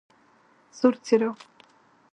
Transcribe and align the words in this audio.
سور 0.77 0.93
څراغ: 1.05 1.37